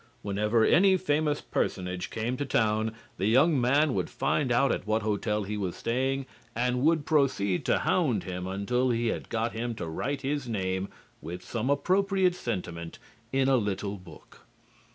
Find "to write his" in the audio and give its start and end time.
9.75-10.47